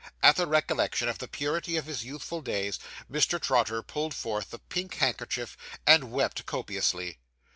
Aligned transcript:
At 0.23 0.35
the 0.35 0.47
recollection 0.47 1.07
of 1.09 1.19
the 1.19 1.27
purity 1.27 1.77
of 1.77 1.85
his 1.85 2.03
youthful 2.03 2.41
days, 2.41 2.79
Mr. 3.07 3.39
Trotter 3.39 3.83
pulled 3.83 4.15
forth 4.15 4.49
the 4.49 4.57
pink 4.57 4.95
handkerchief, 4.95 5.55
and 5.85 6.09
wept 6.11 6.47
copiously. 6.47 7.19